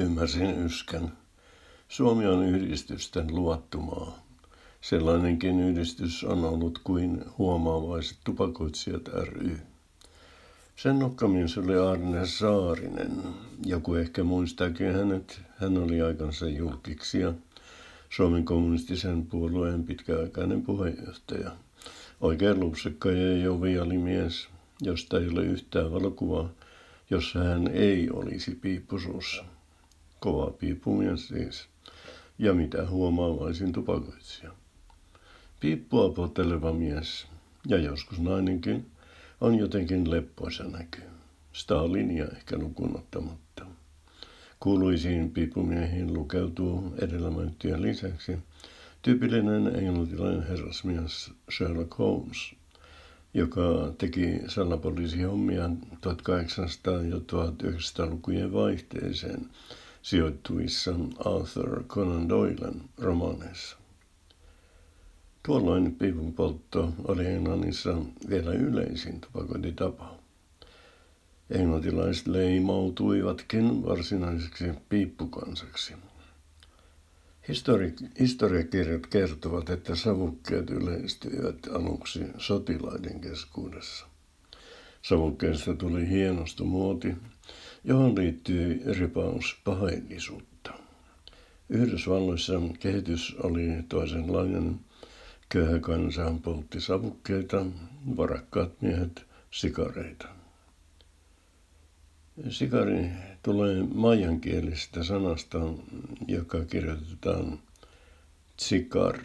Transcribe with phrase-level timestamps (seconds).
[0.00, 1.12] Ymmärsin yskän.
[1.88, 4.22] Suomi on yhdistysten luvattu maa.
[4.80, 9.58] Sellainenkin yhdistys on ollut kuin huomaavaiset tupakoitsijat ry.
[10.76, 13.22] Sen nokkamies oli Arne Saarinen.
[13.64, 15.40] Joku ehkä muistaakin hänet.
[15.56, 17.34] Hän oli aikansa julkiksi ja
[18.10, 21.50] Suomen kommunistisen puolueen pitkäaikainen puheenjohtaja.
[22.20, 24.48] Oikein lupsekka ja joviali mies,
[24.80, 26.50] josta ei ole yhtään valokuvaa,
[27.10, 29.44] jossa hän ei olisi piippusuussa.
[30.20, 31.68] Kova piippumies siis.
[32.38, 34.50] Ja mitä huomaavaisin tupakoitsija.
[35.60, 37.26] Piippua poteleva mies,
[37.66, 38.86] ja joskus nainenkin,
[39.40, 41.00] on jotenkin leppoisa näky.
[41.52, 43.66] Stalinia ehkä lukunottamatta.
[44.60, 48.38] Kuuluisiin piippumiehiin lukeutuu edellä mainittujen lisäksi
[49.02, 52.54] tyypillinen englantilainen herrasmies Sherlock Holmes,
[53.34, 55.70] joka teki salapoliisihommia 1800-
[57.10, 59.46] ja 1900-lukujen vaihteeseen
[60.02, 60.94] sijoittuvissa
[61.24, 63.76] Arthur Conan Doylen romaaneissa.
[65.42, 67.96] Tuolloin piipun poltto oli Englannissa
[68.28, 70.14] vielä yleisin tupakointitapa.
[71.50, 75.94] Englantilaiset leimautuivatkin varsinaiseksi piippukansaksi.
[77.48, 84.06] Histori- historiakirjat kertovat, että savukkeet yleistyivät aluksi sotilaiden keskuudessa.
[85.02, 87.16] Savukkeesta tuli hienosta muoti,
[87.84, 90.72] johon liittyi ripaus paheellisuutta.
[91.68, 94.80] Yhdysvalloissa kehitys oli toisenlainen.
[95.48, 97.66] Köyhä kansa poltti savukkeita,
[98.16, 100.28] varakkaat miehet sikareita.
[102.48, 103.10] Sikari
[103.42, 105.58] tulee maijankielisestä sanasta,
[106.28, 107.58] joka kirjoitetaan
[108.56, 109.18] tsikar.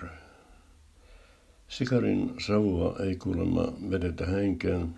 [1.67, 4.95] Sikarin savua ei kuulemma vedetä henkeen,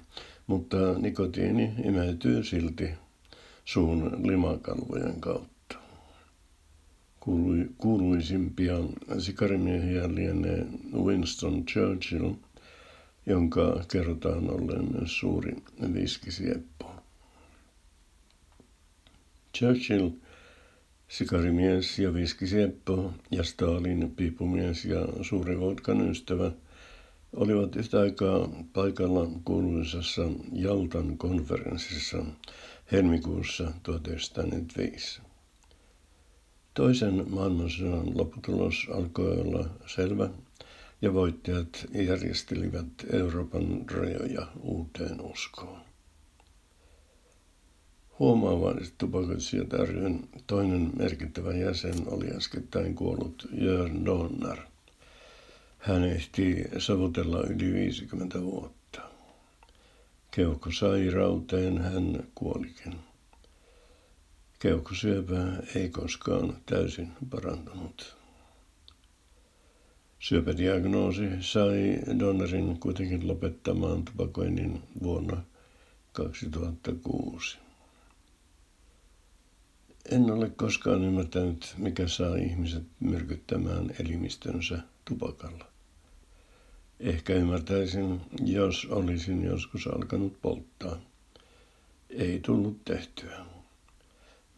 [0.48, 2.90] mutta nikotiini imeytyy silti
[3.66, 5.76] suun limakalvojen kautta.
[7.20, 8.74] Kuului, kuuluisimpia
[9.20, 12.34] sikarimiehiä lienee Winston Churchill,
[13.26, 15.56] jonka kerrotaan olleen myös suuri
[15.94, 16.92] viskisieppo.
[19.58, 20.10] Churchill,
[21.08, 26.52] sikarimies ja viskisieppo ja Stalin piipumies ja suuri vodkan ystävä
[27.36, 30.22] olivat yhtä aikaa paikalla kuuluisassa
[30.54, 32.18] Jaltan konferenssissa
[32.92, 35.22] helmikuussa 1945.
[36.74, 40.30] Toisen maailmansodan lopputulos alkoi olla selvä
[41.02, 45.80] ja voittajat järjestelivät Euroopan rajoja uuteen uskoon.
[48.20, 54.58] Huomaavaiset tupakoitsijat ryn toinen merkittävä jäsen oli äskettäin kuollut Jörn Donner.
[55.78, 58.85] Hän ehti savutella yli 50 vuotta.
[60.36, 62.96] Keuhkosairauteen hän kuolikin.
[64.60, 68.18] Keuhkosyöpä ei koskaan täysin parantunut.
[70.20, 75.42] Syöpädiagnoosi sai Donnerin kuitenkin lopettamaan tupakoinnin vuonna
[76.14, 77.58] 2006.
[80.12, 85.75] En ole koskaan ymmärtänyt, mikä saa ihmiset myrkyttämään elimistönsä tupakalla.
[87.00, 90.98] Ehkä ymmärtäisin, jos olisin joskus alkanut polttaa.
[92.10, 93.46] Ei tullut tehtyä.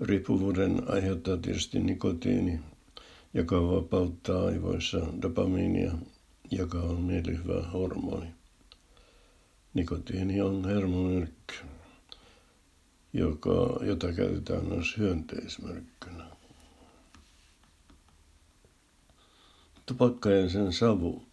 [0.01, 2.59] Riippuvuuden aiheuttaa tietysti nikotiini,
[3.33, 5.91] joka vapauttaa aivoissa dopamiinia,
[6.51, 8.27] joka on mielihyvä hormoni.
[9.73, 11.53] Nikotiini on hermomyrkky
[13.13, 16.25] joka, jota käytetään myös hyönteismyrkkynä.
[19.85, 21.26] Tupakka ja sen savu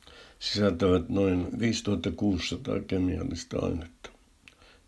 [0.53, 4.11] sisältävät noin 5600 kemiallista ainetta,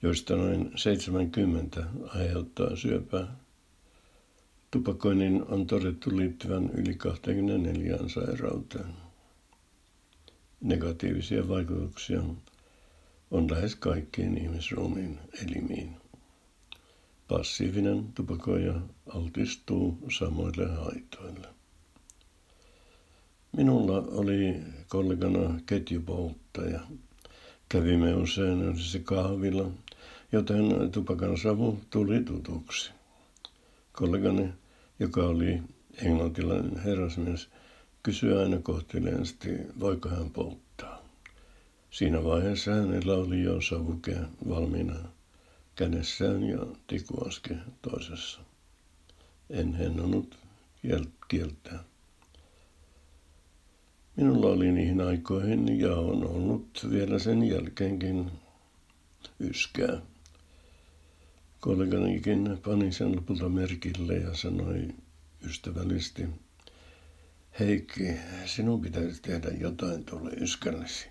[0.03, 1.84] joista noin 70
[2.15, 3.37] aiheuttaa syöpää.
[4.71, 8.93] Tupakoinnin on todettu liittyvän yli 24 sairauteen.
[10.61, 12.23] Negatiivisia vaikutuksia
[13.31, 15.97] on lähes kaikkiin ihmisruumiin elimiin.
[17.28, 18.75] Passiivinen tupakoija
[19.15, 21.56] altistuu samoille haitoille.
[23.56, 26.81] Minulla oli kollegana ketjupolttaja.
[27.69, 29.70] Kävimme usein yhdessä kahvilla,
[30.32, 32.91] joten tupakan savu tuli tutuksi.
[33.93, 34.49] Kollegani,
[34.99, 35.62] joka oli
[36.03, 37.49] englantilainen herrasmies,
[38.03, 39.49] kysyi aina kohteliaasti,
[39.81, 41.02] voiko hän polttaa.
[41.91, 44.17] Siinä vaiheessa hänellä oli jo savuke
[44.49, 44.94] valmiina
[45.75, 48.41] kädessään ja tikuaske toisessa.
[49.50, 50.38] En hennonut
[51.29, 51.85] kieltää.
[54.16, 58.30] Minulla oli niihin aikoihin ja on ollut vielä sen jälkeenkin
[59.40, 60.00] yskää.
[61.60, 64.88] Kolleganikin pani sen lopulta merkille ja sanoi
[65.46, 66.22] ystävällisesti,
[67.60, 68.02] Heikki,
[68.46, 71.08] sinun pitäisi tehdä jotain tuolle yskärlesi.